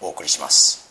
[0.00, 0.90] お送りします.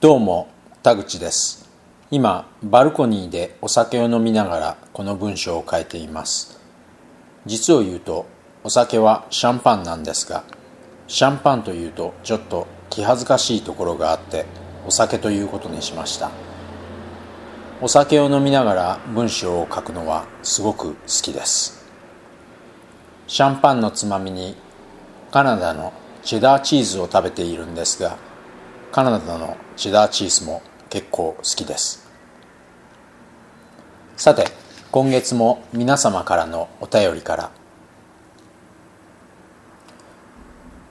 [0.00, 0.48] どうも
[0.82, 1.70] 田口です。
[2.10, 6.58] 今バルコニーでお酒を飲みながらこの文章を書いています。
[7.46, 8.26] 実を言うと
[8.64, 10.44] お酒はシャンパンなんですが
[11.06, 14.44] シャンパンというとちょっと気恥ずかしいところがあって
[14.86, 16.30] お酒ということにしました
[17.84, 21.84] お酒を飲みながら文章を書くのはすごく好きです。
[23.26, 24.54] シャンパンのつまみに
[25.32, 25.92] カナダの
[26.22, 28.18] チェダーチーズを食べているんですが
[28.92, 32.08] カナダのチェダーチーズも結構好きです。
[34.16, 34.44] さて
[34.92, 37.50] 今月も皆様からのお便りから。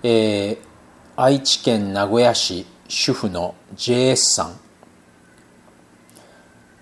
[0.03, 0.57] えー、
[1.15, 4.70] 愛知県名古屋市主婦の JS さん。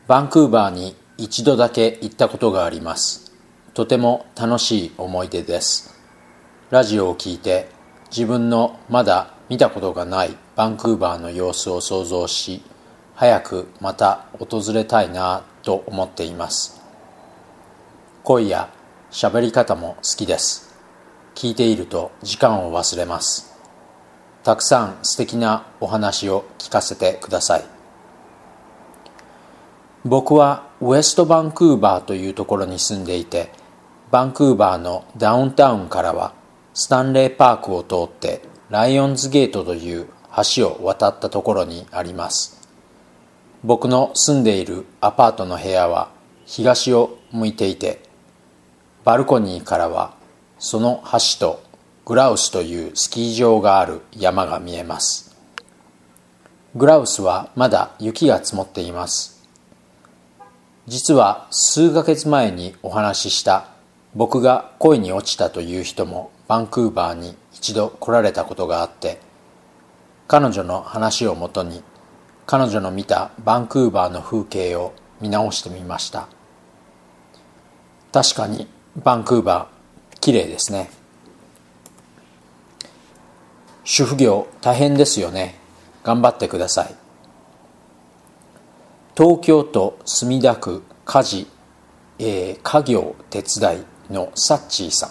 [0.10, 3.32] バンクーバーに一度だけ行ったことがあります。
[3.76, 6.02] とても楽しい思い出です。
[6.72, 7.70] ラジオを聞いて
[8.10, 12.64] 自分のまだ見たことがないバンクーバーの様子を想像し
[13.14, 16.82] 早くまた訪れたいなと思っています。
[18.24, 18.74] 声や
[19.12, 20.76] 喋り方も好きです。
[21.36, 23.56] 聞いていると時間を忘れます。
[24.44, 27.79] たくさん素敵なお話を聞かせてください。
[30.06, 33.52] 僕はウエストバンクーバーというところに住んでいて
[34.12, 36.34] バンクーバーのダウンタウンからは
[36.74, 40.08] スタンレーパークを通ってライオンズゲートという
[40.56, 42.70] 橋を渡ったところにあります。
[43.64, 46.12] 僕の住んでいるアパートの部屋は
[46.46, 48.00] 東を向いていて
[49.04, 50.14] バルコニーからは
[50.60, 51.62] その橋と
[52.06, 55.36] グラウスというスキー場がある山が見えます。
[56.76, 59.39] グラウスはまだ雪が積もっています。
[60.90, 63.68] 実は数ヶ月前にお話しした
[64.16, 69.20] 僕が恋に落ちたという人もバンクーバーに一度来られたことがあって
[70.28, 71.84] 彼女の話をもとに
[72.48, 76.28] 彼女の見たバンクーバーの風景を見直してみました。
[78.12, 80.90] 確かにバンクーバー綺麗ですね。
[83.84, 85.60] 主婦業大変ですよね。
[86.04, 87.09] 頑張ってください。
[89.20, 91.48] 東京都墨田区家事、
[92.20, 95.10] えー、家業手伝いのサッチーさん。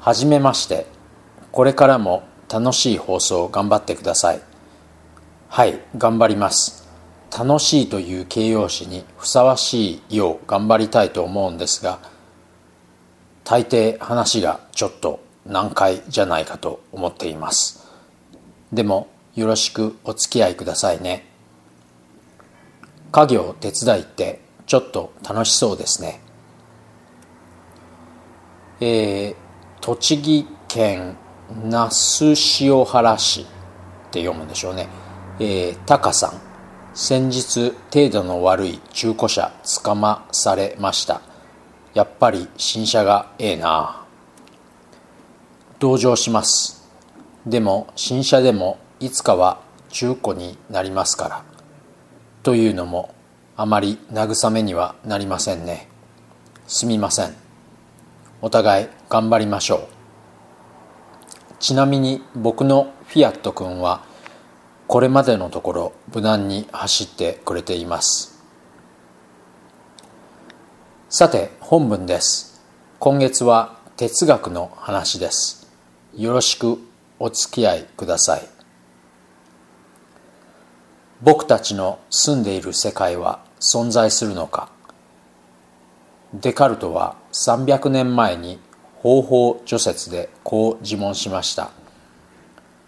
[0.00, 0.88] はじめまして。
[1.52, 4.40] これからも楽しい放送を頑張ってください。
[5.48, 6.88] はい頑張ります。
[7.30, 12.00] 楽しいという形容詞にふさわしいよう頑張りたいと思うんですが
[13.44, 17.88] 大抵話がちょっと難解じゃないかと思っています。
[18.72, 21.29] でもよろしくお付き合いくださいね。
[23.12, 26.20] 家業手伝いってちょっと楽しそうですね。
[28.80, 29.36] えー、
[29.80, 31.16] 栃木県
[31.64, 32.34] 那須
[32.64, 33.44] 塩原市っ
[34.10, 34.88] て読むんでしょうね。
[35.40, 36.40] えー、タカさん
[36.94, 39.52] 先日程度の悪い中古車
[39.82, 41.20] 捕まされました。
[41.94, 44.04] やっぱり新車がええな。
[45.78, 46.88] 同情します。
[47.46, 51.49] でも新車でもいつかは中古になりますから。
[52.42, 53.14] というのも
[53.56, 55.88] あまり慰めにはなりませんね。
[56.66, 57.34] すみません。
[58.40, 61.54] お互い頑張りましょう。
[61.58, 64.02] ちなみに僕のフィアット君は
[64.86, 68.42] これまでのところ無難に走ってくれています。
[71.10, 72.62] さて本文です。
[72.98, 75.70] 今月は哲学の話です。
[76.16, 76.78] よろしく
[77.18, 78.59] お付き合いください。
[81.22, 84.70] 僕たちの住んでいる世界は存在するのか。
[86.32, 88.58] デカルトは300年前に
[88.96, 91.72] 方法除説でこう自問しました。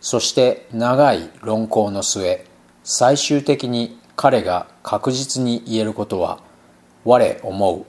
[0.00, 2.46] そして長い論考の末
[2.84, 6.40] 最終的に彼が確実に言えることは
[7.04, 7.84] 「我思う」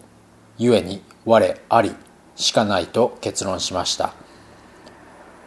[0.57, 1.95] ゆえに「我あり」
[2.35, 4.13] しかないと結論しました。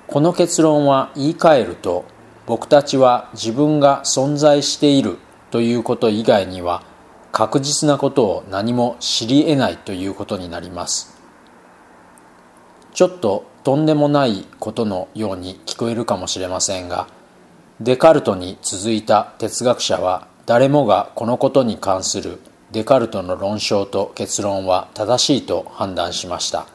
[0.06, 2.04] この結論は言い換えると
[2.46, 5.18] 僕たちは自分が存在している
[5.50, 6.82] ということ以外には
[7.32, 11.20] 確実なことを何も知り得ないということになります。
[12.94, 17.08] ちょっととんでもないことのように聞こえるかもしれませんが
[17.80, 22.38] デカルトに続いた哲学者は誰もがこのことに関する
[22.72, 26.66] デカルトの論証と結論は正しいと判断しました。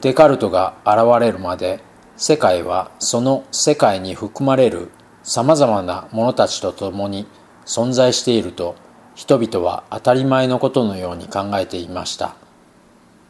[0.00, 1.80] デカルトが現れるまで
[2.24, 4.92] 世界はその世界に含まれる
[5.24, 7.26] さまざまな者たちと共に
[7.66, 8.76] 存在していると
[9.16, 12.36] 人々は当たり前のことのように考えていました。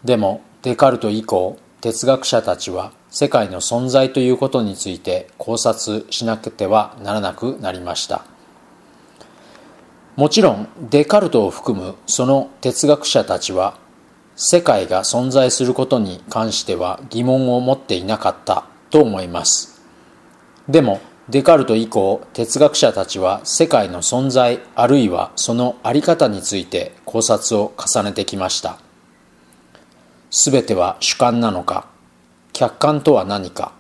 [0.05, 8.27] でもデカルト以降哲学者たちは世界の存在ということについて考察しなくてはならなくなりました。
[10.17, 13.79] もちろんデカルトを含むその哲学者たちは
[14.37, 18.67] 世界が存在することに関しては疑問を持っていなかった。
[18.93, 19.83] と思います。
[20.69, 28.79] でもデカルト以降哲学者たちは世界の存在あるいはその在り方について考察を重ねてきました。
[30.31, 31.87] 全ては主観なのか
[32.53, 33.73] 客観とは何か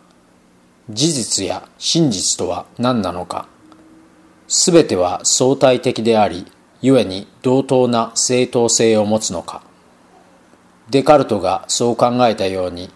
[0.90, 3.46] 事実や真実とは何なのか
[4.48, 6.46] 全ては相対的であり
[6.82, 9.62] 故に同等な正当性を持つのか。
[10.90, 12.90] デカルトがそう考えたように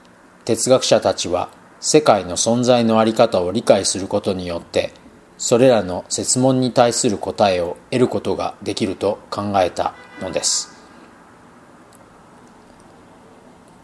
[0.44, 1.48] 哲学者たちは
[1.88, 4.92] 世界の存在の在り方を理解することによって
[5.38, 10.74] それらの設問に対する答えを得ることができると考えたのです。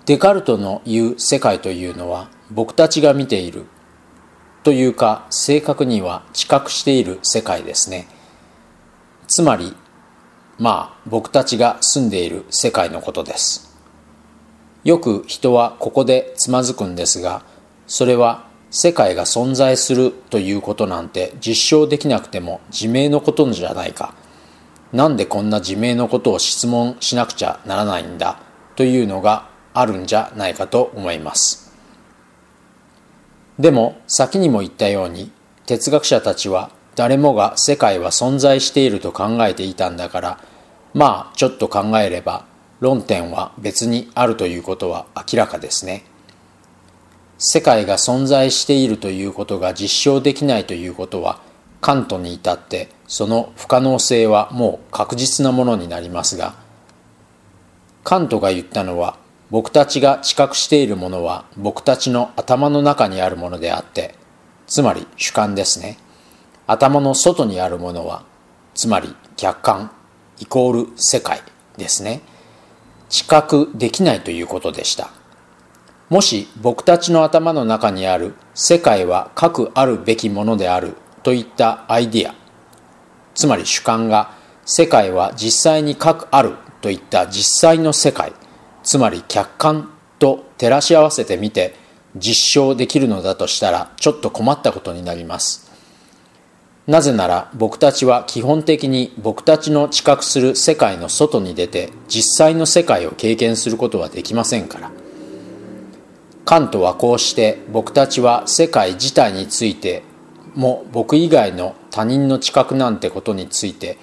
[0.07, 3.67] デカルトの言う世界というのは僕たちが見ている
[4.65, 8.09] というか正確には知覚している世界ですね。
[9.29, 9.77] つまり
[10.59, 13.79] まあ僕たちが住んでいる世界のことです。
[14.83, 17.45] よく人はここでつまずくんですが
[17.87, 24.15] それは世界が存在するということなんて実証できなくても自明のことじゃないか
[24.93, 28.41] なんでこんな自明のことを質問しなくちゃならないんだ
[28.77, 31.73] というのがあるんじゃないかと思います
[33.59, 35.31] でも先にも言ったように
[35.67, 40.41] 哲学者たちは誰もが世界は存在していると考えていたんだから
[40.95, 42.47] まあちょっと考えれば
[42.81, 46.05] 論点は別にあるということは明らかですね。
[47.45, 51.41] 世界が存在しているということが実証できないということは
[51.81, 56.55] カントに至ってその不可能性はもう確実なものになりますが
[58.05, 59.17] カントが言ったのは
[59.51, 64.15] 僕たちが知覚しているものは僕たちの頭の中にあるものであって
[64.69, 65.99] つまり主観ですね。
[66.69, 68.25] 頭の外にあるものは
[68.75, 69.91] つまり客観
[70.39, 71.43] イコール世界
[71.77, 72.23] ですね。
[73.09, 75.11] 知覚できないということでした。
[76.13, 80.93] もし僕たちの頭の中にある世界は核あるべきものである
[81.23, 82.35] といったアイディア。
[83.35, 84.35] つまり主観が
[84.67, 88.35] 世界は実際に核あるといった実際の世界。
[88.83, 89.89] つまり客観
[90.19, 91.75] と照らし合わせてみて
[92.15, 95.73] 実証できるのだとしたらちょっと困ったことになります。
[96.87, 104.91] なぜなら僕たちは基本的に僕たちの知覚する世界の外に出て実際の世界を経験することはできませんから。
[106.45, 110.03] カントはこうして僕たちは世界自体について
[110.55, 113.99] も僕以外の他人の知覚なんてことについて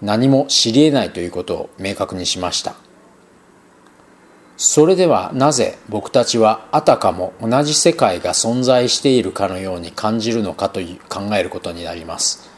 [0.00, 2.74] 何も知り得ないということを明確にしました。
[4.56, 12.48] それではなぜ僕たちはあたかも同じ世界が存在しているかのように感じるのかという考えることになります。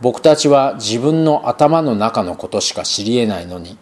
[0.00, 3.78] 僕たちは自分の頭の中のことしか知り得ないのに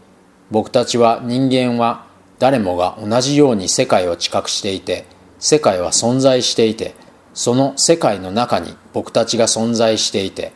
[0.51, 2.05] 僕たちは人間は
[2.41, 5.05] 誰もが同じように世界を知覚していて
[5.39, 6.95] 世界は存在していて
[7.35, 10.53] その世界の中に僕たちが存在していて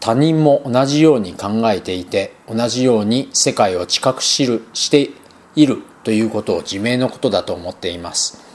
[0.00, 5.10] 他人も同じように考えていて同じように世界を知覚しるして
[5.56, 8.48] いるということを自明のことだと思っています。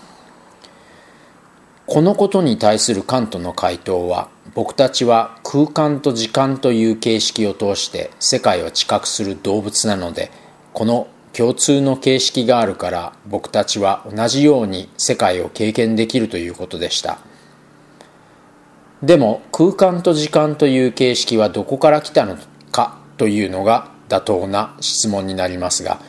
[1.85, 10.31] このことに対するカントの回答は僕たちは空間と時間という形式を通して世界を知覚する動物なので
[10.71, 17.19] この共通の形式があるから僕たちは同じように世界を経験できるということでした。
[19.01, 22.37] でも空間と時間という形式はどこから来たの
[22.71, 25.99] かというのが妥当な質問になりますが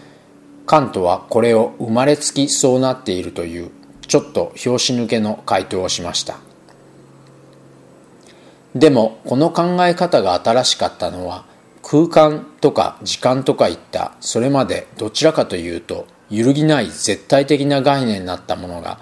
[0.67, 3.71] カントはこれを生まれつきそうなっているという
[4.07, 6.37] ちょっと拍子抜けの回答をしました。
[8.75, 11.45] でもこの考え方が新しかったのは
[11.87, 18.99] 空間とか時間とかいったそれまでどちらかというと揺るぎない絶対的な概念になったものが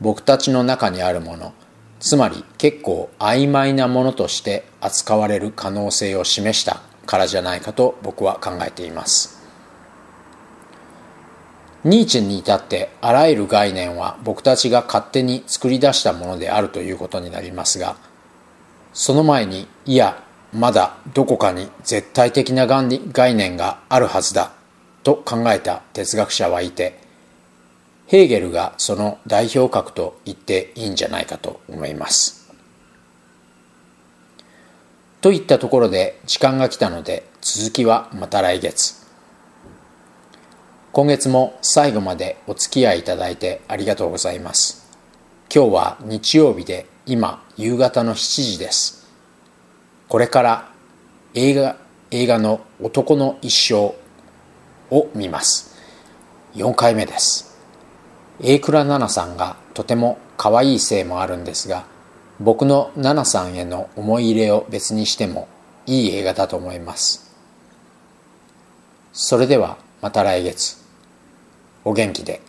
[0.00, 1.52] 僕たちの中にあるもの。
[2.00, 9.40] つまり結構曖昧なものとして扱われる可能性を示したからじゃないかと僕は考えています。
[11.84, 17.96] ニーチェに至ってあらゆる概念は僕たちが勝手に作り出したものであるということになりますが
[18.92, 24.52] その前にいやまだどこかに絶対的な概念があるはずだ
[25.02, 27.00] と考えた哲学者はいて
[28.06, 32.52] ヘーゲルがその代表格と言っていいんじゃないかと思います。
[35.22, 39.00] といったところで時間が来たので続きはまた来月。
[40.92, 44.90] 今月も最後までお付き合いいただいてありがとうございます。
[45.54, 49.01] 今日は日曜日で今夕方の7時です。
[50.12, 50.68] これから
[51.32, 51.78] 映画
[52.10, 53.94] 映画の男の一生
[54.94, 55.74] を見ます。
[56.52, 57.58] 4回目です。
[58.38, 61.86] 榮倉奈々さんがとても可愛いせいもあるんですが
[62.40, 65.48] 僕の奈々さんへの思い入れを別にしても
[65.86, 67.34] いい映画だと思います
[69.14, 70.76] それではまた来月
[71.86, 72.42] お元気で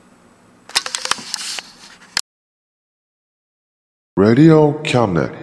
[4.17, 5.42] Radio Cabinet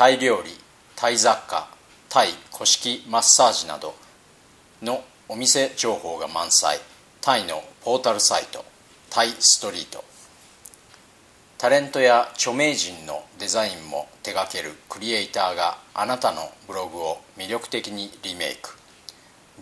[0.00, 0.50] タイ料理
[0.96, 1.68] タイ雑貨
[2.08, 3.94] タイ古式マッサージなど
[4.80, 6.78] のお店情報が満載。
[7.20, 8.64] タイのポータルサイト
[9.10, 10.02] タイストリート。
[11.58, 18.70] タレントや著名人のデザインも手掛けるクリエイターがあなたのブログを魅力的にリメイク。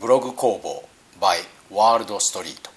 [0.01, 0.89] ブログ工房
[1.21, 1.39] by
[1.75, 2.71] ワールドストリート。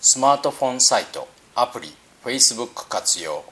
[0.00, 1.26] スマートフォンサイト
[1.56, 1.92] アプリ
[2.24, 3.51] Facebook 活用。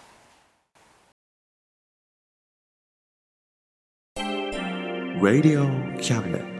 [5.21, 5.69] Radio
[6.01, 6.50] Cabinet.